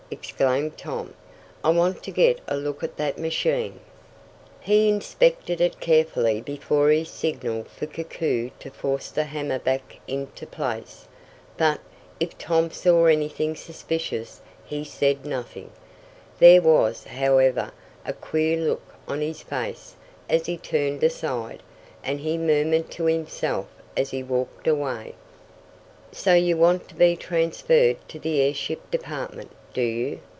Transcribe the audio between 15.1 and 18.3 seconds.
nothing. There was, however, a